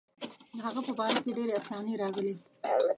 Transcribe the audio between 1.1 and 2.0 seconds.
کې ډېرې افسانې